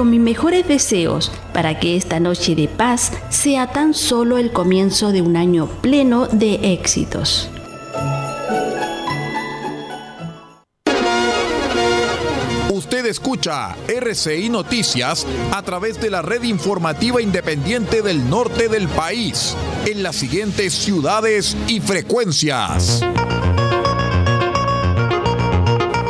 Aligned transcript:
con 0.00 0.08
mis 0.08 0.18
mejores 0.18 0.66
deseos 0.66 1.30
para 1.52 1.78
que 1.78 1.94
esta 1.94 2.20
noche 2.20 2.54
de 2.54 2.68
paz 2.68 3.12
sea 3.28 3.70
tan 3.70 3.92
solo 3.92 4.38
el 4.38 4.50
comienzo 4.50 5.12
de 5.12 5.20
un 5.20 5.36
año 5.36 5.66
pleno 5.82 6.26
de 6.26 6.72
éxitos. 6.72 7.50
Usted 12.70 13.04
escucha 13.04 13.76
RCI 13.88 14.48
Noticias 14.48 15.26
a 15.52 15.60
través 15.60 16.00
de 16.00 16.08
la 16.08 16.22
red 16.22 16.44
informativa 16.44 17.20
independiente 17.20 18.00
del 18.00 18.30
norte 18.30 18.70
del 18.70 18.88
país 18.88 19.54
en 19.84 20.02
las 20.02 20.16
siguientes 20.16 20.72
ciudades 20.72 21.54
y 21.68 21.80
frecuencias. 21.80 23.02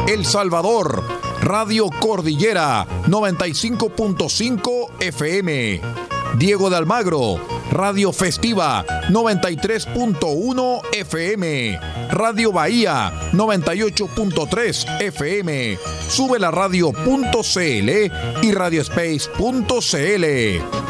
El 0.07 0.25
Salvador, 0.25 1.20
Radio 1.43 1.88
Cordillera 1.88 2.86
95.5 3.06 4.88
FM. 5.01 5.80
Diego 6.37 6.69
de 6.70 6.77
Almagro, 6.77 7.41
Radio 7.73 8.12
Festiva 8.12 8.84
93.1 9.09 10.82
FM. 10.92 11.80
Radio 12.10 12.52
Bahía 12.52 13.12
98.3 13.32 15.01
FM. 15.01 15.79
Sube 16.09 16.38
la 16.38 16.51
radio.cl 16.51 18.10
y 18.43 18.52
radiospace.cl. 18.52 20.24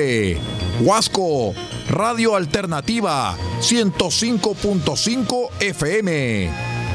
Huasco, 0.82 1.54
Radio 1.90 2.36
Alternativa 2.36 3.36
105.5 3.62 5.50
FM. 5.60 6.50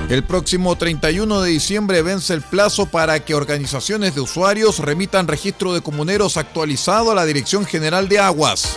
El 0.08 0.22
próximo 0.22 0.76
31 0.76 1.40
de 1.40 1.50
diciembre 1.50 2.00
vence 2.00 2.32
el 2.32 2.40
plazo 2.40 2.86
para 2.86 3.24
que 3.24 3.34
organizaciones 3.34 4.14
de 4.14 4.20
usuarios 4.20 4.78
remitan 4.78 5.26
registro 5.26 5.74
de 5.74 5.80
comuneros 5.80 6.36
actualizado 6.36 7.10
a 7.10 7.14
la 7.16 7.24
Dirección 7.24 7.66
General 7.66 8.08
de 8.08 8.20
Aguas. 8.20 8.76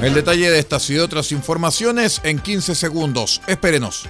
El 0.00 0.14
detalle 0.14 0.50
de 0.50 0.58
estas 0.58 0.88
y 0.88 0.98
otras 0.98 1.32
informaciones 1.32 2.22
en 2.24 2.38
15 2.38 2.74
segundos. 2.74 3.42
Espérenos. 3.46 4.04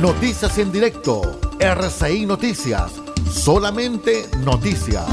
Noticias 0.00 0.56
en 0.56 0.72
directo. 0.72 1.38
RCI 1.60 2.24
Noticias. 2.24 2.92
Solamente 3.30 4.28
noticias. 4.38 5.06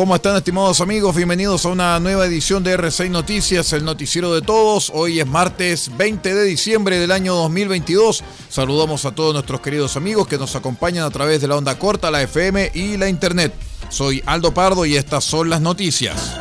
¿Cómo 0.00 0.16
están 0.16 0.34
estimados 0.34 0.80
amigos? 0.80 1.14
Bienvenidos 1.14 1.66
a 1.66 1.68
una 1.68 2.00
nueva 2.00 2.24
edición 2.24 2.64
de 2.64 2.74
R6 2.74 3.10
Noticias, 3.10 3.70
el 3.74 3.84
noticiero 3.84 4.32
de 4.32 4.40
todos. 4.40 4.90
Hoy 4.94 5.20
es 5.20 5.26
martes 5.26 5.94
20 5.94 6.34
de 6.34 6.44
diciembre 6.44 6.98
del 6.98 7.12
año 7.12 7.34
2022. 7.34 8.24
Saludamos 8.48 9.04
a 9.04 9.14
todos 9.14 9.34
nuestros 9.34 9.60
queridos 9.60 9.98
amigos 9.98 10.26
que 10.26 10.38
nos 10.38 10.56
acompañan 10.56 11.04
a 11.04 11.10
través 11.10 11.42
de 11.42 11.48
la 11.48 11.56
onda 11.58 11.78
corta, 11.78 12.10
la 12.10 12.22
FM 12.22 12.70
y 12.72 12.96
la 12.96 13.10
Internet. 13.10 13.52
Soy 13.90 14.22
Aldo 14.24 14.54
Pardo 14.54 14.86
y 14.86 14.96
estas 14.96 15.22
son 15.22 15.50
las 15.50 15.60
noticias. 15.60 16.39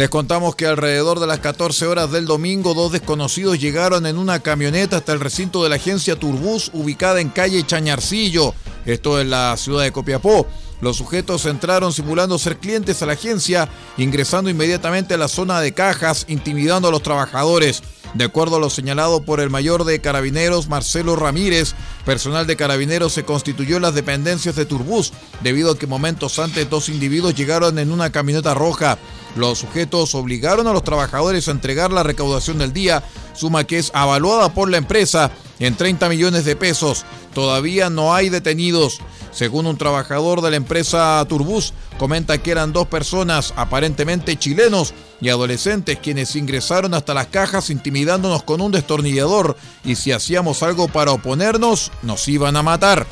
Les 0.00 0.08
contamos 0.08 0.56
que 0.56 0.64
alrededor 0.64 1.20
de 1.20 1.26
las 1.26 1.40
14 1.40 1.86
horas 1.86 2.10
del 2.10 2.24
domingo, 2.24 2.72
dos 2.72 2.90
desconocidos 2.90 3.60
llegaron 3.60 4.06
en 4.06 4.16
una 4.16 4.38
camioneta 4.40 4.96
hasta 4.96 5.12
el 5.12 5.20
recinto 5.20 5.62
de 5.62 5.68
la 5.68 5.74
agencia 5.74 6.18
Turbús, 6.18 6.70
ubicada 6.72 7.20
en 7.20 7.28
calle 7.28 7.66
Chañarcillo, 7.66 8.54
esto 8.86 9.20
en 9.20 9.28
la 9.28 9.54
ciudad 9.58 9.82
de 9.82 9.92
Copiapó. 9.92 10.46
Los 10.80 10.96
sujetos 10.96 11.44
entraron 11.44 11.92
simulando 11.92 12.38
ser 12.38 12.56
clientes 12.56 13.02
a 13.02 13.06
la 13.06 13.12
agencia, 13.12 13.68
ingresando 13.98 14.48
inmediatamente 14.48 15.12
a 15.12 15.18
la 15.18 15.28
zona 15.28 15.60
de 15.60 15.72
cajas, 15.72 16.24
intimidando 16.28 16.88
a 16.88 16.92
los 16.92 17.02
trabajadores. 17.02 17.82
De 18.14 18.24
acuerdo 18.24 18.56
a 18.56 18.60
lo 18.60 18.70
señalado 18.70 19.22
por 19.22 19.40
el 19.40 19.50
mayor 19.50 19.84
de 19.84 20.00
carabineros, 20.00 20.68
Marcelo 20.68 21.14
Ramírez, 21.14 21.74
personal 22.04 22.46
de 22.46 22.56
carabineros 22.56 23.12
se 23.12 23.24
constituyó 23.24 23.76
en 23.76 23.82
las 23.82 23.94
dependencias 23.94 24.56
de 24.56 24.66
Turbús, 24.66 25.12
debido 25.42 25.70
a 25.70 25.78
que 25.78 25.86
momentos 25.86 26.40
antes 26.40 26.68
dos 26.68 26.88
individuos 26.88 27.36
llegaron 27.36 27.78
en 27.78 27.92
una 27.92 28.10
camioneta 28.10 28.52
roja. 28.52 28.98
Los 29.36 29.58
sujetos 29.58 30.16
obligaron 30.16 30.66
a 30.66 30.72
los 30.72 30.82
trabajadores 30.82 31.46
a 31.46 31.52
entregar 31.52 31.92
la 31.92 32.02
recaudación 32.02 32.58
del 32.58 32.72
día, 32.72 33.04
suma 33.32 33.64
que 33.64 33.78
es 33.78 33.92
avaluada 33.94 34.52
por 34.52 34.68
la 34.68 34.78
empresa 34.78 35.30
en 35.60 35.76
30 35.76 36.08
millones 36.08 36.44
de 36.44 36.56
pesos. 36.56 37.04
Todavía 37.32 37.90
no 37.90 38.12
hay 38.12 38.28
detenidos. 38.28 38.98
Según 39.32 39.66
un 39.66 39.76
trabajador 39.76 40.40
de 40.40 40.50
la 40.50 40.56
empresa 40.56 41.24
Turbus, 41.28 41.72
comenta 41.98 42.38
que 42.38 42.50
eran 42.50 42.72
dos 42.72 42.88
personas, 42.88 43.54
aparentemente 43.56 44.36
chilenos 44.36 44.92
y 45.20 45.28
adolescentes, 45.28 45.98
quienes 45.98 46.34
ingresaron 46.36 46.94
hasta 46.94 47.14
las 47.14 47.28
cajas 47.28 47.70
intimidándonos 47.70 48.42
con 48.42 48.60
un 48.60 48.72
destornillador 48.72 49.56
y 49.84 49.96
si 49.96 50.12
hacíamos 50.12 50.62
algo 50.62 50.88
para 50.88 51.12
oponernos, 51.12 51.92
nos 52.02 52.26
iban 52.28 52.56
a 52.56 52.62
matar. 52.62 53.06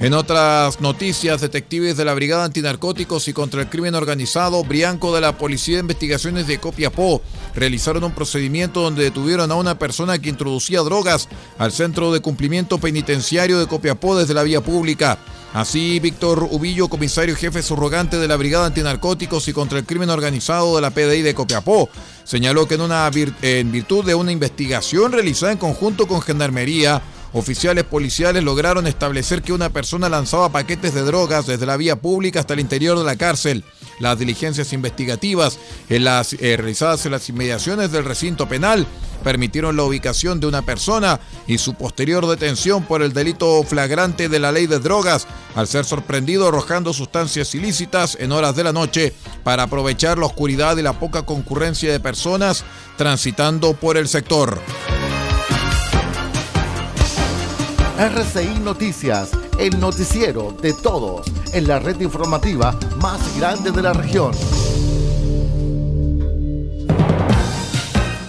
En 0.00 0.14
otras 0.14 0.80
noticias, 0.80 1.40
detectives 1.40 1.96
de 1.96 2.04
la 2.04 2.14
Brigada 2.14 2.44
Antinarcóticos 2.44 3.26
y 3.26 3.32
contra 3.32 3.62
el 3.62 3.68
Crimen 3.68 3.96
Organizado, 3.96 4.62
Brianco 4.62 5.12
de 5.12 5.20
la 5.20 5.36
Policía 5.36 5.74
de 5.74 5.80
Investigaciones 5.80 6.46
de 6.46 6.58
Copiapó, 6.58 7.20
realizaron 7.56 8.04
un 8.04 8.12
procedimiento 8.12 8.80
donde 8.80 9.02
detuvieron 9.02 9.50
a 9.50 9.56
una 9.56 9.76
persona 9.76 10.20
que 10.20 10.28
introducía 10.28 10.82
drogas 10.82 11.28
al 11.58 11.72
Centro 11.72 12.12
de 12.12 12.20
Cumplimiento 12.20 12.78
Penitenciario 12.78 13.58
de 13.58 13.66
Copiapó 13.66 14.16
desde 14.16 14.34
la 14.34 14.44
vía 14.44 14.60
pública. 14.60 15.18
Así, 15.52 15.98
Víctor 15.98 16.46
Ubillo, 16.48 16.86
comisario 16.86 17.34
jefe 17.34 17.60
subrogante 17.60 18.18
de 18.18 18.28
la 18.28 18.36
Brigada 18.36 18.66
Antinarcóticos 18.66 19.48
y 19.48 19.52
contra 19.52 19.80
el 19.80 19.84
Crimen 19.84 20.10
Organizado 20.10 20.76
de 20.76 20.82
la 20.82 20.90
PDI 20.90 21.22
de 21.22 21.34
Copiapó, 21.34 21.88
señaló 22.22 22.68
que 22.68 22.76
en, 22.76 22.82
una 22.82 23.10
en 23.42 23.72
virtud 23.72 24.04
de 24.04 24.14
una 24.14 24.30
investigación 24.30 25.10
realizada 25.10 25.50
en 25.50 25.58
conjunto 25.58 26.06
con 26.06 26.22
Gendarmería, 26.22 27.02
Oficiales 27.32 27.84
policiales 27.84 28.42
lograron 28.42 28.86
establecer 28.86 29.42
que 29.42 29.52
una 29.52 29.68
persona 29.68 30.08
lanzaba 30.08 30.50
paquetes 30.50 30.94
de 30.94 31.02
drogas 31.02 31.46
desde 31.46 31.66
la 31.66 31.76
vía 31.76 31.96
pública 31.96 32.40
hasta 32.40 32.54
el 32.54 32.60
interior 32.60 32.98
de 32.98 33.04
la 33.04 33.16
cárcel. 33.16 33.64
Las 34.00 34.18
diligencias 34.18 34.72
investigativas 34.72 35.58
las, 35.88 36.32
eh, 36.34 36.56
realizadas 36.56 37.04
en 37.04 37.12
las 37.12 37.28
inmediaciones 37.28 37.92
del 37.92 38.04
recinto 38.04 38.48
penal 38.48 38.86
permitieron 39.22 39.76
la 39.76 39.82
ubicación 39.82 40.40
de 40.40 40.46
una 40.46 40.62
persona 40.62 41.20
y 41.46 41.58
su 41.58 41.74
posterior 41.74 42.26
detención 42.26 42.84
por 42.84 43.02
el 43.02 43.12
delito 43.12 43.62
flagrante 43.64 44.28
de 44.28 44.38
la 44.38 44.52
ley 44.52 44.66
de 44.66 44.78
drogas 44.78 45.26
al 45.54 45.66
ser 45.66 45.84
sorprendido 45.84 46.48
arrojando 46.48 46.92
sustancias 46.92 47.54
ilícitas 47.54 48.16
en 48.20 48.32
horas 48.32 48.54
de 48.54 48.64
la 48.64 48.72
noche 48.72 49.12
para 49.42 49.64
aprovechar 49.64 50.18
la 50.18 50.26
oscuridad 50.26 50.76
y 50.76 50.82
la 50.82 50.98
poca 50.98 51.26
concurrencia 51.26 51.90
de 51.92 52.00
personas 52.00 52.64
transitando 52.96 53.74
por 53.74 53.96
el 53.96 54.08
sector. 54.08 54.60
RCI 57.98 58.60
Noticias, 58.60 59.32
el 59.58 59.80
noticiero 59.80 60.52
de 60.62 60.72
todos, 60.72 61.26
en 61.52 61.66
la 61.66 61.80
red 61.80 62.00
informativa 62.00 62.78
más 63.02 63.36
grande 63.36 63.72
de 63.72 63.82
la 63.82 63.92
región. 63.92 64.30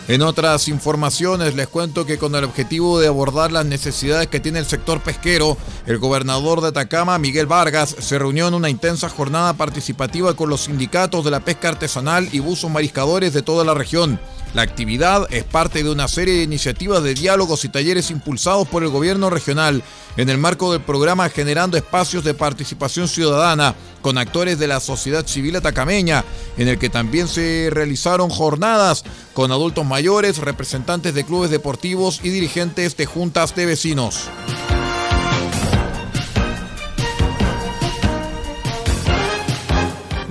En 0.10 0.24
otras 0.24 0.68
informaciones 0.70 1.54
les 1.54 1.68
cuento 1.68 2.04
que 2.04 2.18
con 2.18 2.34
el 2.34 2.44
objetivo 2.44 3.00
de 3.00 3.06
abordar 3.06 3.52
las 3.52 3.68
necesidades 3.68 4.26
que 4.26 4.40
tiene 4.40 4.58
el 4.58 4.66
sector 4.66 5.02
pesquero, 5.02 5.56
el 5.86 6.00
gobernador 6.00 6.62
de 6.62 6.70
Atacama, 6.70 7.20
Miguel 7.20 7.46
Vargas, 7.46 7.96
se 8.00 8.18
reunió 8.18 8.48
en 8.48 8.56
una 8.56 8.72
intensa 8.72 9.08
jornada 9.08 9.54
participativa 9.54 10.34
con 10.34 10.50
los 10.50 10.62
sindicatos 10.62 11.24
de 11.24 11.30
la 11.30 11.42
pesca 11.42 11.70
artesanal 11.70 12.28
y 12.32 12.40
buzos 12.40 12.72
mariscadores 12.72 13.34
de 13.34 13.44
toda 13.44 13.64
la 13.64 13.76
región. 13.76 14.20
La 14.56 14.64
actividad 14.64 15.28
es 15.30 15.44
parte 15.44 15.84
de 15.84 15.92
una 15.92 16.08
serie 16.08 16.38
de 16.38 16.44
iniciativas 16.44 17.04
de 17.04 17.14
diálogos 17.14 17.64
y 17.66 17.70
talleres 17.70 18.10
impulsados 18.10 18.68
por 18.68 18.82
el 18.82 18.90
gobierno 18.90 19.30
regional 19.30 19.84
en 20.18 20.28
el 20.28 20.40
marco 20.40 20.72
del 20.72 20.82
programa 20.82 21.30
Generando 21.30 21.78
Espacios 21.78 22.24
de 22.24 22.34
Participación 22.34 23.08
Ciudadana 23.08 23.76
con 24.02 24.18
actores 24.18 24.58
de 24.58 24.68
la 24.68 24.80
sociedad 24.80 25.28
civil 25.28 25.56
atacameña, 25.56 26.26
en 26.58 26.68
el 26.68 26.80
que 26.80 26.90
también 26.90 27.28
se 27.28 27.70
realizaron 27.72 28.30
jornadas 28.30 29.04
con 29.34 29.52
adultos 29.52 29.86
mayores, 29.86 29.99
representantes 30.40 31.14
de 31.14 31.26
clubes 31.26 31.52
deportivos 31.52 32.22
y 32.24 32.30
dirigentes 32.30 32.96
de 32.96 33.06
juntas 33.06 33.54
de 33.56 33.66
vecinos. 33.66 34.30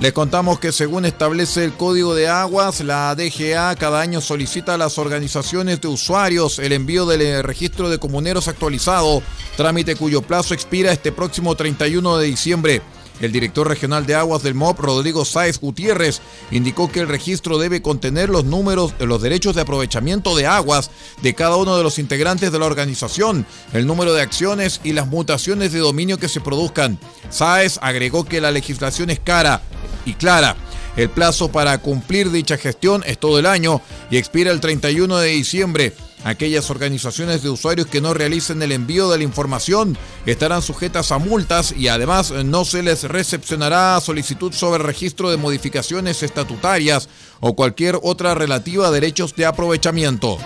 Les 0.01 0.13
contamos 0.13 0.59
que 0.59 0.71
según 0.71 1.05
establece 1.05 1.65
el 1.65 1.73
Código 1.73 2.15
de 2.15 2.29
Aguas, 2.29 2.79
la 2.79 3.13
DGA 3.15 3.75
cada 3.75 3.99
año 3.99 4.21
solicita 4.21 4.73
a 4.73 4.77
las 4.77 4.97
organizaciones 4.97 5.81
de 5.81 5.89
usuarios 5.89 6.57
el 6.57 6.71
envío 6.71 7.05
del 7.05 7.21
eh, 7.21 7.41
registro 7.41 7.89
de 7.89 7.99
comuneros 7.99 8.47
actualizado, 8.47 9.21
trámite 9.57 9.97
cuyo 9.97 10.21
plazo 10.21 10.53
expira 10.53 10.93
este 10.93 11.11
próximo 11.11 11.55
31 11.55 12.17
de 12.17 12.25
diciembre. 12.25 12.81
El 13.21 13.31
director 13.31 13.67
regional 13.67 14.05
de 14.05 14.15
aguas 14.15 14.43
del 14.43 14.55
MOP, 14.55 14.79
Rodrigo 14.79 15.25
Sáez 15.25 15.59
Gutiérrez, 15.59 16.21
indicó 16.51 16.91
que 16.91 17.01
el 17.01 17.07
registro 17.07 17.57
debe 17.57 17.81
contener 17.81 18.29
los 18.29 18.45
números 18.45 18.97
de 18.97 19.05
los 19.05 19.21
derechos 19.21 19.55
de 19.55 19.61
aprovechamiento 19.61 20.35
de 20.35 20.47
aguas 20.47 20.89
de 21.21 21.35
cada 21.35 21.57
uno 21.57 21.77
de 21.77 21.83
los 21.83 21.99
integrantes 21.99 22.51
de 22.51 22.59
la 22.59 22.65
organización, 22.65 23.45
el 23.73 23.85
número 23.85 24.13
de 24.13 24.21
acciones 24.21 24.79
y 24.83 24.93
las 24.93 25.07
mutaciones 25.07 25.71
de 25.71 25.79
dominio 25.79 26.17
que 26.17 26.29
se 26.29 26.41
produzcan. 26.41 26.99
Sáez 27.29 27.79
agregó 27.81 28.25
que 28.25 28.41
la 28.41 28.51
legislación 28.51 29.09
es 29.09 29.19
cara 29.19 29.61
y 30.05 30.13
clara. 30.13 30.55
El 30.95 31.09
plazo 31.09 31.51
para 31.51 31.77
cumplir 31.77 32.31
dicha 32.31 32.57
gestión 32.57 33.03
es 33.05 33.17
todo 33.17 33.39
el 33.39 33.45
año 33.45 33.81
y 34.09 34.17
expira 34.17 34.51
el 34.51 34.59
31 34.59 35.17
de 35.17 35.29
diciembre. 35.29 35.93
Aquellas 36.23 36.69
organizaciones 36.69 37.43
de 37.43 37.49
usuarios 37.49 37.87
que 37.87 38.01
no 38.01 38.13
realicen 38.13 38.61
el 38.61 38.73
envío 38.73 39.09
de 39.09 39.17
la 39.17 39.23
información 39.23 39.97
estarán 40.25 40.61
sujetas 40.61 41.11
a 41.11 41.17
multas 41.17 41.71
y 41.71 41.87
además 41.87 42.31
no 42.31 42.65
se 42.65 42.83
les 42.83 43.03
recepcionará 43.03 43.99
solicitud 44.01 44.51
sobre 44.51 44.83
registro 44.83 45.31
de 45.31 45.37
modificaciones 45.37 46.21
estatutarias 46.21 47.07
o 47.39 47.55
cualquier 47.55 47.99
otra 48.03 48.35
relativa 48.35 48.87
a 48.87 48.91
derechos 48.91 49.33
de 49.35 49.45
aprovechamiento. 49.45 50.37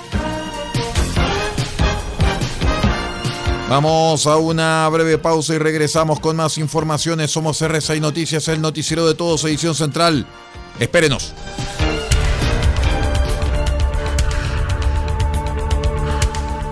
Vamos 3.67 4.27
a 4.27 4.37
una 4.37 4.87
breve 4.89 5.17
pausa 5.17 5.55
y 5.55 5.57
regresamos 5.57 6.19
con 6.19 6.35
más 6.35 6.59
informaciones. 6.59 7.31
Somos 7.31 7.67
RSI 7.67 7.99
Noticias, 7.99 8.47
el 8.47 8.61
noticiero 8.61 9.07
de 9.07 9.15
todos, 9.15 9.43
edición 9.45 9.73
central. 9.73 10.27
Espérenos. 10.79 11.33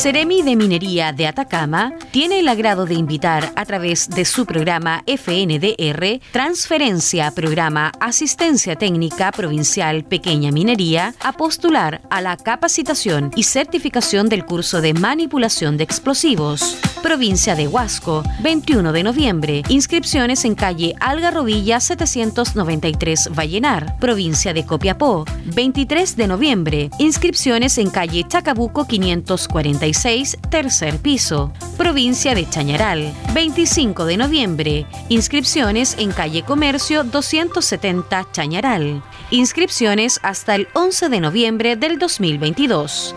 Seremi 0.00 0.40
de 0.40 0.56
Minería 0.56 1.12
de 1.12 1.26
Atacama 1.26 1.92
tiene 2.10 2.40
el 2.40 2.48
agrado 2.48 2.86
de 2.86 2.94
invitar 2.94 3.52
a 3.54 3.66
través 3.66 4.08
de 4.08 4.24
su 4.24 4.46
programa 4.46 5.04
FNDR 5.06 6.22
Transferencia 6.32 7.30
Programa 7.32 7.92
Asistencia 8.00 8.76
Técnica 8.76 9.30
Provincial 9.30 10.04
Pequeña 10.04 10.52
Minería 10.52 11.12
a 11.20 11.32
postular 11.32 12.00
a 12.08 12.22
la 12.22 12.38
capacitación 12.38 13.30
y 13.36 13.42
certificación 13.42 14.30
del 14.30 14.46
curso 14.46 14.80
de 14.80 14.94
manipulación 14.94 15.76
de 15.76 15.84
explosivos. 15.84 16.78
Provincia 17.00 17.54
de 17.56 17.66
Huasco, 17.66 18.22
21 18.40 18.92
de 18.92 19.02
noviembre. 19.02 19.62
Inscripciones 19.68 20.44
en 20.44 20.54
calle 20.54 20.94
Algarrobilla 21.00 21.80
793 21.80 23.30
Vallenar, 23.36 23.98
provincia 23.98 24.52
de 24.52 24.64
Copiapó, 24.64 25.24
23 25.54 26.16
de 26.16 26.26
noviembre. 26.26 26.90
Inscripciones 26.98 27.78
en 27.78 27.90
calle 27.90 28.24
Chacabuco 28.28 28.86
546, 28.86 30.38
tercer 30.50 30.98
piso, 30.98 31.52
provincia 31.76 32.34
de 32.34 32.48
Chañaral, 32.48 33.12
25 33.34 34.04
de 34.04 34.16
noviembre. 34.16 34.86
Inscripciones 35.08 35.96
en 35.98 36.12
calle 36.12 36.42
Comercio 36.42 37.04
270 37.04 38.26
Chañaral. 38.32 39.02
Inscripciones 39.30 40.20
hasta 40.22 40.54
el 40.54 40.68
11 40.74 41.08
de 41.08 41.20
noviembre 41.20 41.76
del 41.76 41.98
2022. 41.98 43.14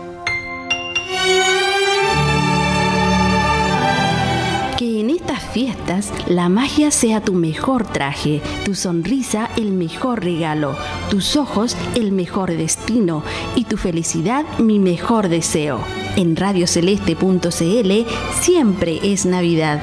La 6.28 6.48
magia 6.48 6.90
sea 6.90 7.20
tu 7.20 7.34
mejor 7.34 7.86
traje, 7.86 8.40
tu 8.64 8.74
sonrisa 8.74 9.50
el 9.56 9.72
mejor 9.72 10.24
regalo, 10.24 10.76
tus 11.10 11.36
ojos 11.36 11.76
el 11.94 12.10
mejor 12.10 12.50
destino 12.56 13.22
y 13.54 13.64
tu 13.64 13.76
felicidad 13.76 14.46
mi 14.58 14.78
mejor 14.78 15.28
deseo. 15.28 15.80
En 16.16 16.36
radioceleste.cl 16.36 17.92
siempre 18.40 19.00
es 19.02 19.26
Navidad. 19.26 19.82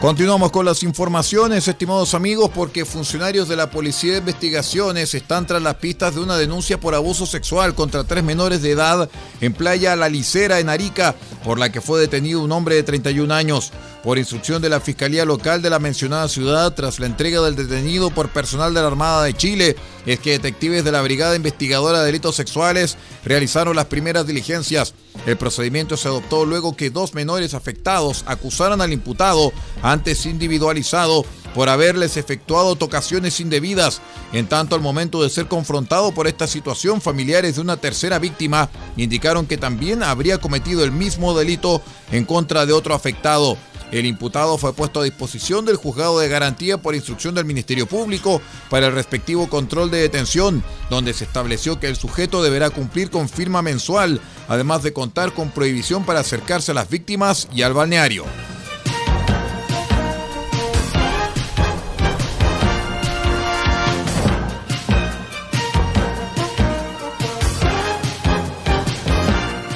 Continuamos 0.00 0.52
con 0.52 0.64
las 0.64 0.84
informaciones, 0.84 1.66
estimados 1.66 2.14
amigos, 2.14 2.52
porque 2.54 2.84
funcionarios 2.84 3.48
de 3.48 3.56
la 3.56 3.68
Policía 3.68 4.12
de 4.12 4.18
Investigaciones 4.18 5.12
están 5.12 5.44
tras 5.44 5.60
las 5.60 5.74
pistas 5.74 6.14
de 6.14 6.20
una 6.20 6.36
denuncia 6.36 6.78
por 6.78 6.94
abuso 6.94 7.26
sexual 7.26 7.74
contra 7.74 8.04
tres 8.04 8.22
menores 8.22 8.62
de 8.62 8.70
edad 8.70 9.10
en 9.40 9.52
Playa 9.52 9.96
La 9.96 10.08
Licera, 10.08 10.60
en 10.60 10.68
Arica, 10.68 11.16
por 11.42 11.58
la 11.58 11.72
que 11.72 11.80
fue 11.80 12.00
detenido 12.00 12.44
un 12.44 12.52
hombre 12.52 12.76
de 12.76 12.84
31 12.84 13.34
años. 13.34 13.72
Por 14.04 14.18
instrucción 14.18 14.62
de 14.62 14.68
la 14.68 14.78
Fiscalía 14.78 15.24
Local 15.24 15.62
de 15.62 15.70
la 15.70 15.80
mencionada 15.80 16.28
ciudad, 16.28 16.72
tras 16.74 17.00
la 17.00 17.06
entrega 17.06 17.40
del 17.40 17.56
detenido 17.56 18.10
por 18.10 18.28
personal 18.28 18.72
de 18.72 18.80
la 18.80 18.86
Armada 18.86 19.24
de 19.24 19.34
Chile, 19.34 19.74
es 20.06 20.20
que 20.20 20.30
detectives 20.30 20.84
de 20.84 20.92
la 20.92 21.02
Brigada 21.02 21.34
Investigadora 21.34 21.98
de 21.98 22.06
Delitos 22.06 22.36
Sexuales 22.36 22.96
realizaron 23.24 23.74
las 23.74 23.86
primeras 23.86 24.28
diligencias. 24.28 24.94
El 25.26 25.36
procedimiento 25.36 25.96
se 25.96 26.08
adoptó 26.08 26.46
luego 26.46 26.76
que 26.76 26.90
dos 26.90 27.14
menores 27.14 27.54
afectados 27.54 28.24
acusaran 28.26 28.80
al 28.80 28.92
imputado, 28.92 29.52
antes 29.82 30.26
individualizado, 30.26 31.24
por 31.54 31.68
haberles 31.68 32.16
efectuado 32.16 32.76
tocaciones 32.76 33.40
indebidas. 33.40 34.00
En 34.32 34.46
tanto, 34.46 34.76
al 34.76 34.80
momento 34.80 35.22
de 35.22 35.30
ser 35.30 35.48
confrontado 35.48 36.12
por 36.12 36.26
esta 36.26 36.46
situación, 36.46 37.00
familiares 37.00 37.56
de 37.56 37.62
una 37.62 37.76
tercera 37.76 38.18
víctima 38.18 38.68
indicaron 38.96 39.46
que 39.46 39.56
también 39.56 40.02
habría 40.02 40.38
cometido 40.38 40.84
el 40.84 40.92
mismo 40.92 41.36
delito 41.36 41.82
en 42.12 42.24
contra 42.24 42.64
de 42.64 42.72
otro 42.72 42.94
afectado. 42.94 43.56
El 43.90 44.04
imputado 44.04 44.58
fue 44.58 44.74
puesto 44.74 45.00
a 45.00 45.04
disposición 45.04 45.64
del 45.64 45.76
juzgado 45.76 46.18
de 46.18 46.28
garantía 46.28 46.78
por 46.78 46.94
instrucción 46.94 47.34
del 47.34 47.46
Ministerio 47.46 47.86
Público 47.86 48.42
para 48.68 48.88
el 48.88 48.92
respectivo 48.92 49.48
control 49.48 49.90
de 49.90 49.98
detención, 49.98 50.62
donde 50.90 51.14
se 51.14 51.24
estableció 51.24 51.80
que 51.80 51.88
el 51.88 51.96
sujeto 51.96 52.42
deberá 52.42 52.70
cumplir 52.70 53.10
con 53.10 53.28
firma 53.28 53.62
mensual, 53.62 54.20
además 54.48 54.82
de 54.82 54.92
contar 54.92 55.32
con 55.32 55.50
prohibición 55.50 56.04
para 56.04 56.20
acercarse 56.20 56.72
a 56.72 56.74
las 56.74 56.90
víctimas 56.90 57.48
y 57.54 57.62
al 57.62 57.72
balneario. 57.72 58.24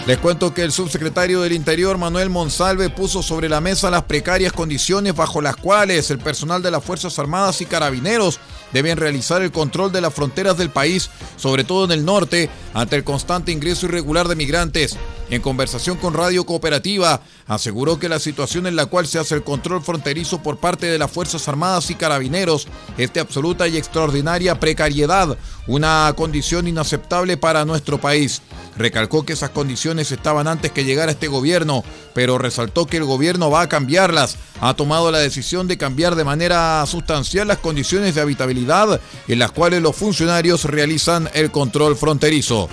Les 0.04 0.18
cuento 0.18 0.52
que 0.52 0.64
el 0.64 0.72
subsecretario 0.72 1.42
del 1.42 1.52
Interior, 1.52 1.96
Manuel 1.96 2.28
Monsalve, 2.28 2.90
puso 2.90 3.22
sobre 3.22 3.48
la 3.48 3.60
mesa 3.60 3.88
las 3.88 4.02
precarias 4.02 4.52
condiciones 4.52 5.14
bajo 5.14 5.40
las 5.40 5.54
cuales 5.54 6.10
el 6.10 6.18
personal 6.18 6.60
de 6.60 6.72
las 6.72 6.82
Fuerzas 6.82 7.20
Armadas 7.20 7.60
y 7.60 7.66
Carabineros 7.66 8.40
deben 8.72 8.96
realizar 8.96 9.42
el 9.42 9.52
control 9.52 9.92
de 9.92 10.00
las 10.00 10.12
fronteras 10.12 10.58
del 10.58 10.70
país, 10.70 11.08
sobre 11.36 11.62
todo 11.62 11.84
en 11.84 11.92
el 11.92 12.04
norte, 12.04 12.50
ante 12.74 12.96
el 12.96 13.04
constante 13.04 13.52
ingreso 13.52 13.86
irregular 13.86 14.26
de 14.26 14.34
migrantes. 14.34 14.96
En 15.32 15.40
conversación 15.40 15.96
con 15.96 16.12
Radio 16.12 16.44
Cooperativa, 16.44 17.22
aseguró 17.46 17.98
que 17.98 18.10
la 18.10 18.18
situación 18.18 18.66
en 18.66 18.76
la 18.76 18.84
cual 18.84 19.06
se 19.06 19.18
hace 19.18 19.34
el 19.34 19.42
control 19.42 19.82
fronterizo 19.82 20.42
por 20.42 20.58
parte 20.58 20.84
de 20.84 20.98
las 20.98 21.10
Fuerzas 21.10 21.48
Armadas 21.48 21.88
y 21.88 21.94
Carabineros 21.94 22.68
es 22.98 23.14
de 23.14 23.20
absoluta 23.20 23.66
y 23.66 23.78
extraordinaria 23.78 24.60
precariedad, 24.60 25.38
una 25.66 26.12
condición 26.18 26.68
inaceptable 26.68 27.38
para 27.38 27.64
nuestro 27.64 27.98
país. 27.98 28.42
Recalcó 28.76 29.24
que 29.24 29.32
esas 29.32 29.48
condiciones 29.48 30.12
estaban 30.12 30.46
antes 30.46 30.70
que 30.70 30.84
llegara 30.84 31.12
este 31.12 31.28
gobierno, 31.28 31.82
pero 32.12 32.36
resaltó 32.36 32.84
que 32.84 32.98
el 32.98 33.04
gobierno 33.04 33.50
va 33.50 33.62
a 33.62 33.68
cambiarlas. 33.70 34.36
Ha 34.60 34.74
tomado 34.74 35.10
la 35.10 35.20
decisión 35.20 35.66
de 35.66 35.78
cambiar 35.78 36.14
de 36.14 36.24
manera 36.24 36.84
sustancial 36.84 37.48
las 37.48 37.56
condiciones 37.56 38.14
de 38.14 38.20
habitabilidad 38.20 39.00
en 39.28 39.38
las 39.38 39.52
cuales 39.52 39.80
los 39.80 39.96
funcionarios 39.96 40.66
realizan 40.66 41.30
el 41.32 41.50
control 41.50 41.96
fronterizo. 41.96 42.68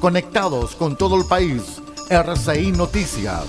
Conectados 0.00 0.76
con 0.76 0.96
todo 0.96 1.16
el 1.16 1.24
país, 1.24 1.80
RCI 2.10 2.72
Noticias. 2.72 3.46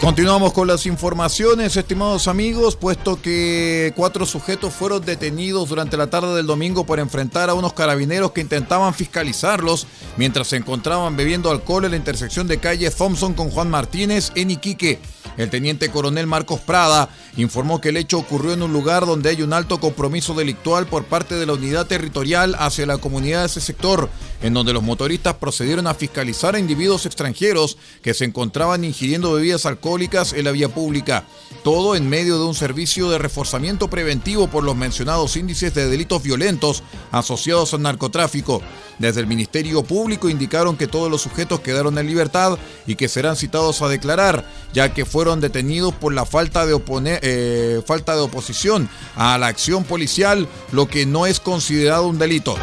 Continuamos 0.00 0.54
con 0.54 0.66
las 0.66 0.86
informaciones, 0.86 1.76
estimados 1.76 2.26
amigos, 2.26 2.74
puesto 2.74 3.20
que 3.20 3.92
cuatro 3.94 4.24
sujetos 4.24 4.72
fueron 4.72 5.04
detenidos 5.04 5.68
durante 5.68 5.98
la 5.98 6.08
tarde 6.08 6.34
del 6.34 6.46
domingo 6.46 6.86
por 6.86 6.98
enfrentar 6.98 7.50
a 7.50 7.54
unos 7.54 7.74
carabineros 7.74 8.32
que 8.32 8.40
intentaban 8.40 8.94
fiscalizarlos 8.94 9.86
mientras 10.16 10.48
se 10.48 10.56
encontraban 10.56 11.18
bebiendo 11.18 11.50
alcohol 11.50 11.84
en 11.84 11.90
la 11.90 11.98
intersección 11.98 12.48
de 12.48 12.58
calle 12.58 12.90
Thompson 12.90 13.34
con 13.34 13.50
Juan 13.50 13.68
Martínez 13.68 14.32
en 14.36 14.50
Iquique. 14.50 15.00
El 15.36 15.50
teniente 15.50 15.90
coronel 15.90 16.26
Marcos 16.26 16.60
Prada 16.60 17.10
informó 17.36 17.80
que 17.80 17.90
el 17.90 17.98
hecho 17.98 18.18
ocurrió 18.18 18.54
en 18.54 18.62
un 18.62 18.72
lugar 18.72 19.04
donde 19.04 19.28
hay 19.28 19.42
un 19.42 19.52
alto 19.52 19.80
compromiso 19.80 20.32
delictual 20.32 20.86
por 20.86 21.04
parte 21.04 21.34
de 21.34 21.44
la 21.44 21.52
unidad 21.52 21.86
territorial 21.86 22.56
hacia 22.58 22.86
la 22.86 22.96
comunidad 22.96 23.40
de 23.40 23.46
ese 23.46 23.60
sector, 23.60 24.08
en 24.42 24.54
donde 24.54 24.72
los 24.72 24.82
motoristas 24.82 25.34
procedieron 25.34 25.86
a 25.86 25.94
fiscalizar 25.94 26.54
a 26.54 26.58
individuos 26.58 27.06
extranjeros 27.06 27.76
que 28.02 28.14
se 28.14 28.24
encontraban 28.24 28.84
ingiriendo 28.84 29.32
bebidas 29.32 29.66
alcohólicas 29.66 30.32
en 30.32 30.44
la 30.44 30.52
vía 30.52 30.68
pública. 30.68 31.24
Todo 31.62 31.94
en 31.94 32.08
medio 32.08 32.38
de 32.38 32.44
un 32.44 32.54
servicio 32.54 33.10
de 33.10 33.18
reforzamiento 33.18 33.88
preventivo 33.88 34.48
por 34.48 34.64
los 34.64 34.76
mencionados 34.76 35.36
índices 35.36 35.74
de 35.74 35.88
delitos 35.88 36.22
violentos 36.22 36.82
asociados 37.10 37.74
al 37.74 37.82
narcotráfico. 37.82 38.62
Desde 38.98 39.20
el 39.20 39.26
Ministerio 39.26 39.82
Público 39.82 40.28
indicaron 40.28 40.76
que 40.76 40.86
todos 40.86 41.10
los 41.10 41.22
sujetos 41.22 41.60
quedaron 41.60 41.96
en 41.98 42.06
libertad 42.06 42.58
y 42.86 42.96
que 42.96 43.08
serán 43.08 43.36
citados 43.36 43.80
a 43.82 43.88
declarar, 43.88 44.44
ya 44.72 44.92
que 44.92 45.06
fueron 45.06 45.40
detenidos 45.40 45.94
por 45.94 46.12
la 46.12 46.26
falta 46.26 46.66
de, 46.66 46.80
eh, 47.22 47.82
falta 47.86 48.14
de 48.14 48.20
oposición 48.20 48.88
a 49.16 49.38
la 49.38 49.46
acción 49.46 49.84
policial, 49.84 50.48
lo 50.72 50.86
que 50.88 51.06
no 51.06 51.26
es 51.26 51.40
considerado 51.40 52.06
un 52.08 52.18
delito. 52.18 52.56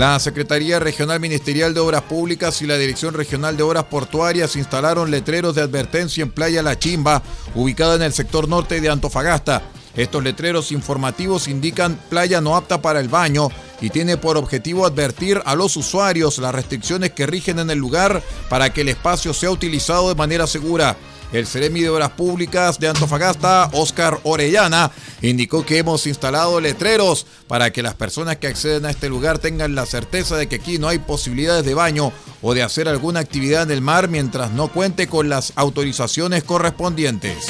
La 0.00 0.18
Secretaría 0.18 0.78
Regional 0.78 1.20
Ministerial 1.20 1.74
de 1.74 1.80
Obras 1.80 2.00
Públicas 2.00 2.62
y 2.62 2.66
la 2.66 2.78
Dirección 2.78 3.12
Regional 3.12 3.58
de 3.58 3.64
Obras 3.64 3.84
Portuarias 3.84 4.56
instalaron 4.56 5.10
letreros 5.10 5.54
de 5.54 5.60
advertencia 5.60 6.22
en 6.22 6.30
Playa 6.30 6.62
La 6.62 6.78
Chimba, 6.78 7.22
ubicada 7.54 7.96
en 7.96 8.02
el 8.04 8.14
sector 8.14 8.48
norte 8.48 8.80
de 8.80 8.88
Antofagasta. 8.88 9.60
Estos 9.94 10.24
letreros 10.24 10.72
informativos 10.72 11.48
indican 11.48 12.00
playa 12.08 12.40
no 12.40 12.56
apta 12.56 12.80
para 12.80 12.98
el 13.00 13.08
baño 13.08 13.50
y 13.82 13.90
tiene 13.90 14.16
por 14.16 14.38
objetivo 14.38 14.86
advertir 14.86 15.42
a 15.44 15.54
los 15.54 15.76
usuarios 15.76 16.38
las 16.38 16.54
restricciones 16.54 17.10
que 17.10 17.26
rigen 17.26 17.58
en 17.58 17.68
el 17.68 17.78
lugar 17.78 18.22
para 18.48 18.72
que 18.72 18.80
el 18.80 18.88
espacio 18.88 19.34
sea 19.34 19.50
utilizado 19.50 20.08
de 20.08 20.14
manera 20.14 20.46
segura. 20.46 20.96
El 21.32 21.46
Ceremi 21.46 21.80
de 21.80 21.90
Obras 21.90 22.10
Públicas 22.10 22.78
de 22.80 22.88
Antofagasta, 22.88 23.70
Oscar 23.72 24.18
Orellana, 24.24 24.90
indicó 25.22 25.64
que 25.64 25.78
hemos 25.78 26.06
instalado 26.06 26.60
letreros 26.60 27.26
para 27.46 27.72
que 27.72 27.82
las 27.82 27.94
personas 27.94 28.38
que 28.38 28.48
acceden 28.48 28.84
a 28.86 28.90
este 28.90 29.08
lugar 29.08 29.38
tengan 29.38 29.74
la 29.74 29.86
certeza 29.86 30.36
de 30.36 30.48
que 30.48 30.56
aquí 30.56 30.78
no 30.78 30.88
hay 30.88 30.98
posibilidades 30.98 31.64
de 31.64 31.74
baño 31.74 32.12
o 32.42 32.54
de 32.54 32.62
hacer 32.62 32.88
alguna 32.88 33.20
actividad 33.20 33.62
en 33.62 33.70
el 33.70 33.80
mar 33.80 34.08
mientras 34.08 34.50
no 34.50 34.68
cuente 34.68 35.06
con 35.06 35.28
las 35.28 35.52
autorizaciones 35.56 36.42
correspondientes. 36.42 37.46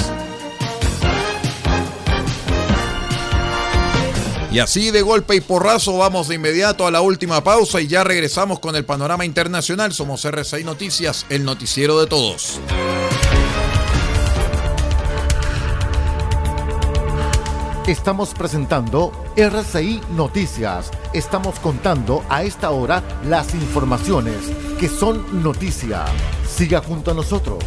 Y 4.53 4.59
así 4.59 4.91
de 4.91 5.03
golpe 5.03 5.37
y 5.37 5.41
porrazo 5.41 5.97
vamos 5.97 6.27
de 6.27 6.35
inmediato 6.35 6.85
a 6.85 6.91
la 6.91 7.01
última 7.01 7.45
pausa 7.45 7.81
y 7.81 7.87
ya 7.87 8.03
regresamos 8.03 8.59
con 8.59 8.75
el 8.75 8.85
panorama 8.85 9.25
internacional. 9.25 9.93
Somos 9.93 10.25
RCI 10.25 10.65
Noticias, 10.65 11.25
el 11.31 11.45
noticiero 11.45 12.01
de 12.01 12.09
todos. 12.09 12.59
Estamos 17.90 18.35
presentando 18.35 19.11
RCI 19.35 20.00
Noticias. 20.14 20.92
Estamos 21.12 21.59
contando 21.59 22.25
a 22.28 22.44
esta 22.44 22.70
hora 22.70 23.02
las 23.25 23.52
informaciones 23.52 24.37
que 24.78 24.88
son 24.88 25.42
noticia. 25.42 26.04
Siga 26.49 26.82
junto 26.82 27.11
a 27.11 27.14
nosotros. 27.14 27.64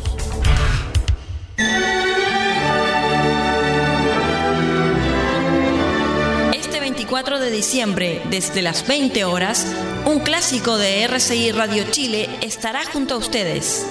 Este 6.53 6.79
24 6.79 7.39
de 7.41 7.51
diciembre, 7.51 8.21
desde 8.29 8.61
las 8.61 8.87
20 8.87 9.25
horas, 9.25 9.75
un 10.05 10.21
clásico 10.21 10.77
de 10.77 11.03
RCI 11.03 11.51
Radio 11.51 11.83
Chile 11.91 12.29
estará 12.39 12.85
junto 12.85 13.15
a 13.15 13.17
ustedes. 13.17 13.85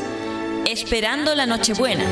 Esperando 0.65 1.35
la 1.35 1.45
Nochebuena. 1.45 2.07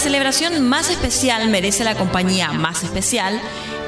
Celebración 0.00 0.66
más 0.66 0.88
especial 0.88 1.48
merece 1.48 1.84
la 1.84 1.94
compañía 1.94 2.52
más 2.52 2.82
especial, 2.82 3.38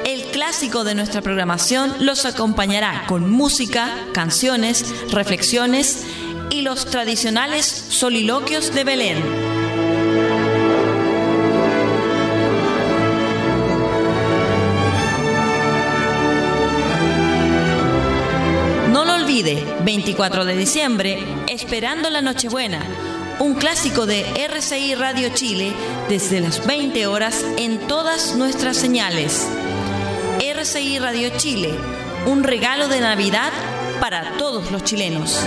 el 0.05 0.25
clásico 0.25 0.83
de 0.83 0.93
nuestra 0.93 1.23
programación 1.23 1.91
los 2.01 2.25
acompañará 2.25 3.05
con 3.07 3.31
música, 3.31 3.89
canciones, 4.13 4.85
reflexiones 5.11 6.05
y 6.51 6.61
los 6.61 6.85
tradicionales 6.85 7.65
soliloquios 7.65 8.75
de 8.75 8.83
Belén. 8.83 9.17
No 18.91 19.03
lo 19.03 19.15
olvide, 19.15 19.65
24 19.83 20.45
de 20.45 20.55
diciembre, 20.55 21.17
esperando 21.47 22.11
la 22.11 22.21
Nochebuena 22.21 23.12
un 23.39 23.55
clásico 23.55 24.05
de 24.05 24.25
RCI 24.45 24.95
Radio 24.95 25.29
Chile 25.29 25.73
desde 26.09 26.39
las 26.39 26.65
20 26.65 27.07
horas 27.07 27.45
en 27.57 27.79
todas 27.87 28.35
nuestras 28.35 28.77
señales. 28.77 29.47
RCI 30.39 30.99
Radio 30.99 31.29
Chile, 31.37 31.73
un 32.25 32.43
regalo 32.43 32.87
de 32.87 32.99
Navidad 32.99 33.51
para 33.99 34.37
todos 34.37 34.71
los 34.71 34.83
chilenos. 34.83 35.45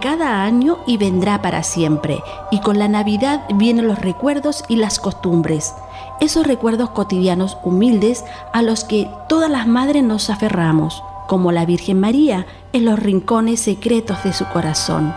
Cada 0.00 0.44
año 0.44 0.78
y 0.86 0.96
vendrá 0.96 1.42
para 1.42 1.62
siempre, 1.62 2.22
y 2.50 2.60
con 2.60 2.78
la 2.78 2.88
Navidad 2.88 3.42
vienen 3.54 3.88
los 3.88 3.98
recuerdos 3.98 4.64
y 4.68 4.76
las 4.76 4.98
costumbres, 4.98 5.74
esos 6.20 6.46
recuerdos 6.46 6.90
cotidianos 6.90 7.58
humildes 7.62 8.24
a 8.52 8.62
los 8.62 8.84
que 8.84 9.10
todas 9.28 9.50
las 9.50 9.66
madres 9.66 10.02
nos 10.02 10.30
aferramos, 10.30 11.02
como 11.26 11.52
la 11.52 11.66
Virgen 11.66 12.00
María 12.00 12.46
en 12.72 12.84
los 12.84 12.98
rincones 12.98 13.60
secretos 13.60 14.22
de 14.24 14.32
su 14.32 14.44
corazón. 14.46 15.12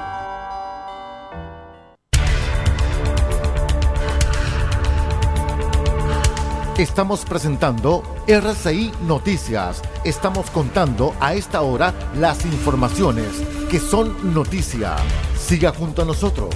Estamos 6.77 7.24
presentando 7.24 8.03
RCI 8.27 8.91
Noticias. 9.08 9.82
Estamos 10.03 10.51
contando 10.51 11.15
a 11.22 11.34
esta 11.34 11.62
hora 11.62 11.94
las 12.17 12.44
informaciones 12.46 13.29
que 13.72 13.79
son 13.79 14.34
noticia. 14.34 14.98
Siga 15.39 15.72
junto 15.72 16.01
a 16.01 16.05
nosotros. 16.05 16.54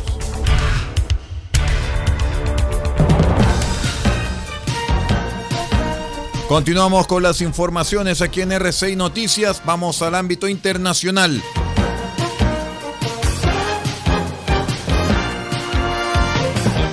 Continuamos 6.50 7.08
con 7.08 7.24
las 7.24 7.40
informaciones 7.40 8.22
aquí 8.22 8.42
en 8.42 8.52
RCI 8.52 8.98
Noticias. 8.98 9.62
Vamos 9.66 10.02
al 10.02 10.16
ámbito 10.16 10.50
internacional. 10.50 11.42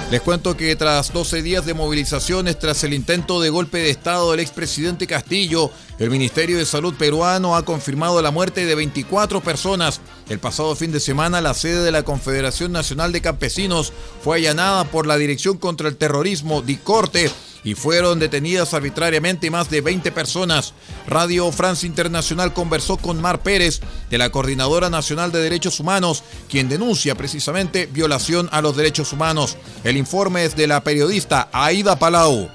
Les 0.08 0.20
cuento 0.20 0.56
que 0.56 0.76
tras 0.76 1.12
12 1.12 1.42
días 1.42 1.66
de 1.66 1.74
movilizaciones 1.74 2.60
tras 2.60 2.84
el 2.84 2.94
intento 2.94 3.40
de 3.40 3.50
golpe 3.50 3.78
de 3.78 3.90
Estado 3.90 4.30
del 4.30 4.38
expresidente 4.38 5.08
Castillo, 5.08 5.72
el 5.98 6.10
Ministerio 6.10 6.58
de 6.58 6.64
Salud 6.64 6.94
peruano 6.94 7.56
ha 7.56 7.64
confirmado 7.64 8.22
la 8.22 8.30
muerte 8.30 8.66
de 8.66 8.76
24 8.76 9.40
personas. 9.40 10.00
El 10.28 10.38
pasado 10.38 10.76
fin 10.76 10.92
de 10.92 11.00
semana 11.00 11.40
la 11.40 11.54
sede 11.54 11.82
de 11.82 11.90
la 11.90 12.04
Confederación 12.04 12.70
Nacional 12.70 13.10
de 13.10 13.20
Campesinos 13.20 13.92
fue 14.22 14.36
allanada 14.36 14.84
por 14.84 15.08
la 15.08 15.16
Dirección 15.16 15.58
contra 15.58 15.88
el 15.88 15.96
Terrorismo, 15.96 16.62
DICORTE, 16.62 17.28
y 17.66 17.74
fueron 17.74 18.20
detenidas 18.20 18.74
arbitrariamente 18.74 19.50
más 19.50 19.68
de 19.68 19.80
20 19.80 20.12
personas. 20.12 20.72
Radio 21.08 21.50
France 21.50 21.84
Internacional 21.84 22.54
conversó 22.54 22.96
con 22.96 23.20
Mar 23.20 23.42
Pérez, 23.42 23.80
de 24.08 24.18
la 24.18 24.30
Coordinadora 24.30 24.88
Nacional 24.88 25.32
de 25.32 25.40
Derechos 25.40 25.80
Humanos, 25.80 26.22
quien 26.48 26.68
denuncia 26.68 27.16
precisamente 27.16 27.86
violación 27.86 28.48
a 28.52 28.62
los 28.62 28.76
derechos 28.76 29.12
humanos. 29.12 29.58
El 29.82 29.96
informe 29.96 30.44
es 30.44 30.54
de 30.54 30.68
la 30.68 30.84
periodista 30.84 31.48
Aida 31.52 31.98
Palau. 31.98 32.48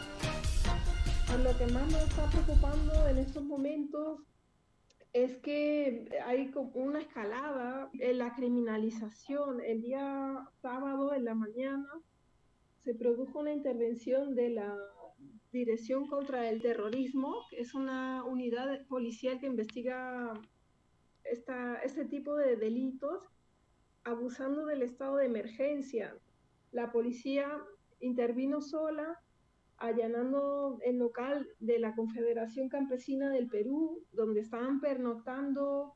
Lo 1.43 1.57
que 1.57 1.67
más 1.73 1.91
nos 1.91 2.03
está 2.03 2.29
preocupando 2.29 3.07
en 3.09 3.17
estos 3.17 3.43
momentos 3.43 4.19
es 5.11 5.35
que 5.39 6.07
hay 6.25 6.53
una 6.73 7.01
escalada 7.01 7.89
en 7.99 8.17
la 8.17 8.33
criminalización. 8.33 9.59
El 9.59 9.81
día 9.81 10.47
sábado 10.61 11.13
en 11.13 11.25
la 11.25 11.35
mañana 11.35 11.89
se 12.85 12.93
produjo 12.93 13.39
una 13.39 13.51
intervención 13.51 14.35
de 14.35 14.51
la 14.51 14.73
Dirección 15.51 16.07
contra 16.07 16.49
el 16.49 16.61
Terrorismo, 16.61 17.35
que 17.49 17.59
es 17.59 17.73
una 17.73 18.23
unidad 18.23 18.85
policial 18.87 19.39
que 19.39 19.47
investiga 19.47 20.33
este 21.23 22.05
tipo 22.05 22.35
de 22.35 22.55
delitos 22.55 23.27
abusando 24.03 24.65
del 24.65 24.81
estado 24.81 25.17
de 25.17 25.25
emergencia. 25.25 26.15
La 26.71 26.91
policía 26.91 27.61
intervino 27.99 28.61
sola, 28.61 29.19
allanando 29.77 30.79
el 30.85 30.97
local 30.97 31.47
de 31.59 31.79
la 31.79 31.95
Confederación 31.95 32.69
Campesina 32.69 33.29
del 33.29 33.49
Perú, 33.49 34.05
donde 34.13 34.39
estaban 34.39 34.79
pernoctando 34.79 35.95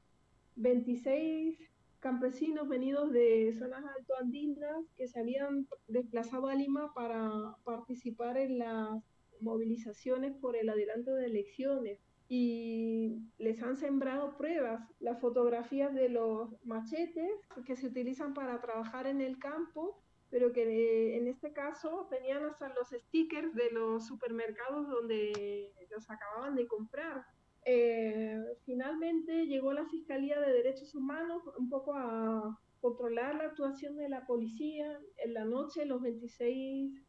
26 0.57 1.57
campesinos 1.99 2.67
venidos 2.67 3.11
de 3.11 3.53
zonas 3.57 3.83
altoandinas 3.97 4.85
que 4.95 5.07
se 5.07 5.19
habían 5.19 5.67
desplazado 5.87 6.47
a 6.47 6.55
Lima 6.55 6.93
para 6.93 7.55
participar 7.63 8.37
en 8.37 8.59
las 8.59 9.01
movilizaciones 9.41 10.35
por 10.37 10.55
el 10.55 10.69
adelanto 10.69 11.13
de 11.13 11.25
elecciones 11.25 11.99
y 12.27 13.19
les 13.37 13.61
han 13.61 13.75
sembrado 13.77 14.35
pruebas, 14.37 14.81
las 14.99 15.19
fotografías 15.19 15.93
de 15.93 16.09
los 16.09 16.55
machetes 16.63 17.31
que 17.65 17.75
se 17.75 17.87
utilizan 17.87 18.33
para 18.33 18.59
trabajar 18.61 19.05
en 19.05 19.21
el 19.21 19.37
campo, 19.37 20.01
pero 20.31 20.51
que 20.51 21.17
en 21.17 21.27
este 21.27 21.53
caso 21.53 22.07
tenían 22.09 22.43
hasta 22.45 22.69
los 22.69 22.89
stickers 22.89 23.53
de 23.53 23.69
los 23.71 24.07
supermercados 24.07 24.87
donde 24.89 25.71
los 25.91 26.09
acababan 26.09 26.55
de 26.55 26.67
comprar. 26.67 27.23
Eh, 27.63 28.43
finalmente 28.65 29.45
llegó 29.45 29.73
la 29.73 29.85
Fiscalía 29.85 30.39
de 30.39 30.53
Derechos 30.53 30.95
Humanos 30.95 31.43
un 31.57 31.69
poco 31.69 31.93
a 31.93 32.59
controlar 32.81 33.35
la 33.35 33.45
actuación 33.45 33.97
de 33.97 34.09
la 34.09 34.25
policía. 34.25 34.99
En 35.17 35.33
la 35.33 35.45
noche 35.45 35.85
los 35.85 36.01
26 36.01 37.04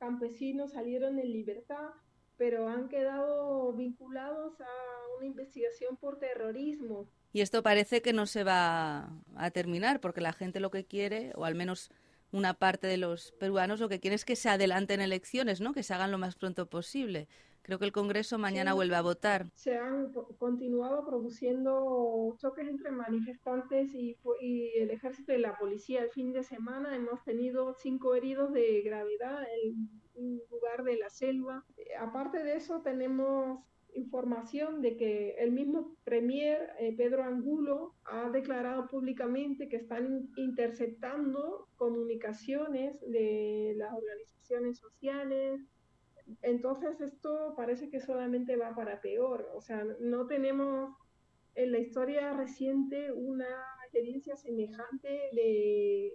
campesinos 0.00 0.72
salieron 0.72 1.18
en 1.18 1.30
libertad, 1.30 1.90
pero 2.36 2.68
han 2.68 2.88
quedado 2.88 3.72
vinculados 3.74 4.60
a 4.60 4.66
una 5.18 5.26
investigación 5.26 5.96
por 5.98 6.18
terrorismo. 6.18 7.06
Y 7.32 7.42
esto 7.42 7.62
parece 7.62 8.00
que 8.00 8.14
no 8.14 8.26
se 8.26 8.42
va 8.42 9.12
a 9.36 9.50
terminar, 9.52 10.00
porque 10.00 10.22
la 10.22 10.32
gente 10.32 10.58
lo 10.58 10.70
que 10.70 10.86
quiere, 10.86 11.32
o 11.36 11.44
al 11.44 11.54
menos 11.54 11.90
una 12.32 12.54
parte 12.54 12.86
de 12.86 12.96
los 12.96 13.32
peruanos, 13.32 13.78
lo 13.78 13.88
que 13.88 14.00
quiere 14.00 14.16
es 14.16 14.24
que 14.24 14.36
se 14.36 14.48
adelanten 14.48 15.00
elecciones, 15.00 15.60
¿no? 15.60 15.74
Que 15.74 15.82
se 15.82 15.94
hagan 15.94 16.10
lo 16.10 16.18
más 16.18 16.34
pronto 16.34 16.66
posible. 16.66 17.28
Creo 17.70 17.78
que 17.78 17.84
el 17.84 17.92
Congreso 17.92 18.36
mañana 18.36 18.74
vuelve 18.74 18.96
a 18.96 19.00
votar. 19.00 19.46
Se 19.54 19.76
han 19.76 20.12
continuado 20.38 21.06
produciendo 21.06 22.34
choques 22.40 22.66
entre 22.66 22.90
manifestantes 22.90 23.94
y, 23.94 24.16
el 24.74 24.90
ejército 24.90 25.32
y 25.32 25.38
la 25.38 25.56
policía. 25.56 26.02
El 26.02 26.10
fin 26.10 26.32
de 26.32 26.42
semana 26.42 26.96
hemos 26.96 27.22
tenido 27.22 27.72
cinco 27.74 28.16
heridos 28.16 28.52
de 28.52 28.82
gravedad 28.82 29.44
en 29.62 29.88
un 30.14 30.42
lugar 30.50 30.82
de 30.82 30.96
la 30.96 31.10
selva. 31.10 31.64
Aparte 32.00 32.42
de 32.42 32.56
eso, 32.56 32.82
tenemos 32.82 33.60
información 33.94 34.82
de 34.82 34.96
que 34.96 35.36
el 35.38 35.52
mismo 35.52 35.94
premier 36.02 36.70
eh, 36.80 36.92
Pedro 36.96 37.22
Angulo 37.22 37.94
ha 38.02 38.30
declarado 38.30 38.88
públicamente 38.88 39.68
que 39.68 39.76
están 39.76 40.28
interceptando 40.34 41.68
comunicaciones 41.76 43.00
de 43.02 43.74
las 43.76 43.92
organizaciones 43.92 44.78
sociales, 44.78 45.60
entonces 46.42 47.00
esto 47.00 47.54
parece 47.56 47.90
que 47.90 48.00
solamente 48.00 48.56
va 48.56 48.74
para 48.74 49.00
peor. 49.00 49.48
O 49.54 49.60
sea, 49.60 49.84
no 50.00 50.26
tenemos 50.26 50.94
en 51.54 51.72
la 51.72 51.78
historia 51.78 52.32
reciente 52.32 53.12
una 53.12 53.46
experiencia 53.84 54.36
semejante 54.36 55.08
de, 55.32 56.12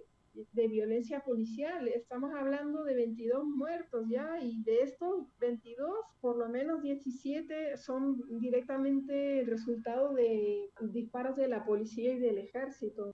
violencia 0.68 1.20
policial. 1.20 1.88
Estamos 1.88 2.32
hablando 2.34 2.84
de 2.84 2.94
22 2.94 3.44
muertos 3.44 4.06
ya 4.08 4.38
y 4.42 4.62
de 4.62 4.82
estos 4.82 5.26
22, 5.38 5.88
por 6.20 6.36
lo 6.36 6.48
menos 6.48 6.82
17 6.82 7.76
son 7.76 8.20
directamente 8.38 9.40
el 9.40 9.46
resultado 9.46 10.12
de 10.12 10.70
disparos 10.80 11.36
de 11.36 11.48
la 11.48 11.64
policía 11.64 12.12
y 12.12 12.18
del 12.18 12.38
ejército. 12.38 13.12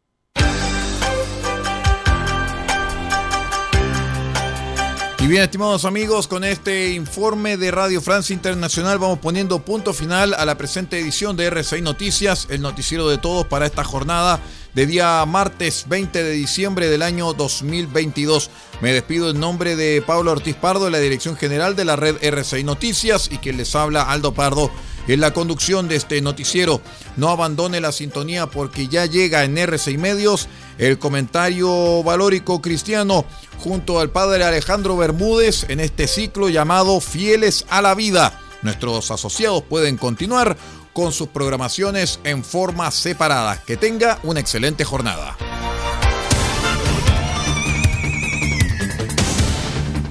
Y 5.22 5.28
bien, 5.28 5.44
estimados 5.44 5.85
amigos, 5.85 6.26
con 6.26 6.42
este 6.42 6.94
informe 6.94 7.56
de 7.56 7.70
Radio 7.70 8.00
Francia 8.00 8.35
Internacional 8.35 8.98
vamos 8.98 9.20
poniendo 9.20 9.64
punto 9.64 9.92
final 9.92 10.35
a 10.35 10.44
la 10.44 10.58
presente 10.58 10.98
edición 10.98 11.37
de 11.37 11.46
RCI 11.46 11.80
Noticias, 11.80 12.48
el 12.50 12.61
noticiero 12.61 13.08
de 13.08 13.18
todos 13.18 13.46
para 13.46 13.66
esta 13.66 13.85
jornada 13.85 14.40
de 14.74 14.85
día 14.85 15.24
martes 15.24 15.85
20 15.88 16.24
de 16.24 16.32
diciembre 16.32 16.88
del 16.88 17.02
año 17.02 17.35
2022. 17.35 18.50
Me 18.80 18.92
despido 18.92 19.30
en 19.30 19.38
nombre 19.38 19.76
de 19.76 20.02
Pablo 20.04 20.32
Ortiz 20.32 20.56
Pardo, 20.56 20.90
la 20.90 20.98
Dirección 20.98 21.37
General 21.37 21.76
de 21.76 21.85
la 21.85 21.94
red 21.94 22.16
RCI 22.20 22.64
Noticias 22.64 23.28
y 23.30 23.38
quien 23.38 23.58
les 23.58 23.76
habla 23.76 24.11
Aldo 24.11 24.35
Pardo 24.35 24.72
en 25.06 25.20
la 25.20 25.32
conducción 25.32 25.87
de 25.87 25.96
este 25.96 26.20
noticiero. 26.20 26.80
No 27.16 27.28
abandone 27.28 27.80
la 27.80 27.92
sintonía 27.92 28.46
porque 28.46 28.88
ya 28.88 29.06
llega 29.06 29.44
en 29.44 29.56
RCI 29.56 29.98
Medios 29.98 30.48
el 30.82 30.98
comentario 30.98 32.02
valórico 32.02 32.60
cristiano 32.60 33.24
junto 33.58 34.00
al 34.00 34.10
padre 34.10 34.42
Alejandro 34.42 34.96
Bermúdez 34.96 35.64
en 35.68 35.78
este 35.78 36.08
ciclo 36.08 36.48
llamado 36.48 37.00
Fieles 37.00 37.64
a 37.70 37.80
la 37.82 37.94
Vida. 37.94 38.40
Nuestros 38.62 39.12
asociados 39.12 39.62
pueden 39.62 39.96
continuar 39.96 40.56
con 40.92 41.12
sus 41.12 41.28
programaciones 41.28 42.18
en 42.24 42.42
forma 42.42 42.90
separada. 42.90 43.62
Que 43.64 43.76
tenga 43.76 44.18
una 44.24 44.40
excelente 44.40 44.84
jornada. 44.84 45.36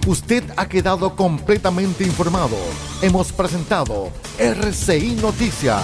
Usted 0.07 0.43
ha 0.55 0.69
quedado 0.69 1.17
completamente 1.17 2.05
informado. 2.05 2.57
Hemos 3.01 3.33
presentado 3.33 4.09
RCI 4.39 5.17
Noticias, 5.21 5.83